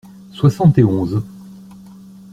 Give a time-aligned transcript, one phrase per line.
[0.33, 1.21] Soixante et onze.